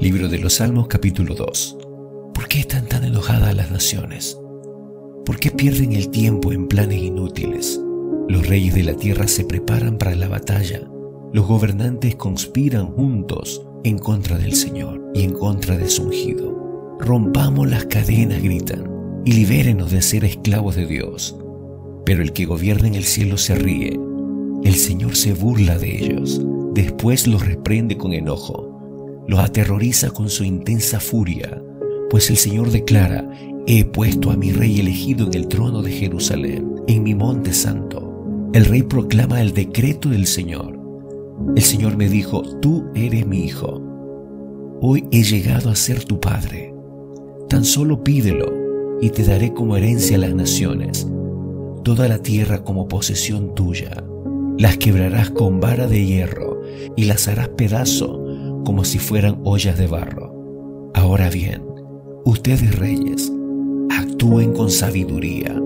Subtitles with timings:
[0.00, 1.76] Libro de los Salmos capítulo 2.
[2.32, 4.38] ¿Por qué están tan enojadas las naciones?
[5.26, 7.80] ¿Por qué pierden el tiempo en planes inútiles?
[8.28, 10.82] Los reyes de la tierra se preparan para la batalla.
[11.32, 16.96] Los gobernantes conspiran juntos en contra del Señor y en contra de su ungido.
[17.00, 18.88] Rompamos las cadenas, gritan,
[19.24, 21.36] y libérenos de ser esclavos de Dios.
[22.06, 23.98] Pero el que gobierna en el cielo se ríe.
[24.62, 26.40] El Señor se burla de ellos.
[26.72, 28.67] Después los reprende con enojo
[29.28, 31.62] los aterroriza con su intensa furia,
[32.08, 33.30] pues el Señor declara,
[33.66, 38.50] he puesto a mi rey elegido en el trono de Jerusalén, en mi monte santo.
[38.54, 40.80] El rey proclama el decreto del Señor.
[41.54, 43.82] El Señor me dijo, tú eres mi hijo.
[44.80, 46.74] Hoy he llegado a ser tu padre.
[47.50, 51.06] Tan solo pídelo y te daré como herencia a las naciones,
[51.84, 54.02] toda la tierra como posesión tuya.
[54.56, 56.62] Las quebrarás con vara de hierro
[56.96, 58.27] y las harás pedazo
[58.68, 60.90] como si fueran ollas de barro.
[60.92, 61.62] Ahora bien,
[62.26, 63.32] ustedes reyes,
[63.88, 65.58] actúen con sabiduría.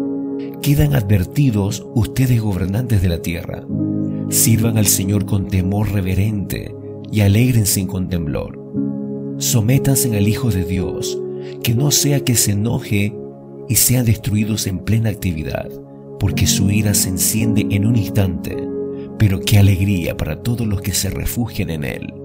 [0.63, 3.67] Quedan advertidos ustedes gobernantes de la tierra.
[4.29, 6.73] Sirvan al Señor con temor reverente
[7.11, 8.57] y alegrense con temblor.
[9.39, 11.21] Sométanse al Hijo de Dios,
[11.65, 13.13] que no sea que se enoje
[13.69, 15.69] y sean destruidos en plena actividad,
[16.21, 18.57] porque su ira se enciende en un instante,
[19.19, 22.22] pero qué alegría para todos los que se refugian en Él.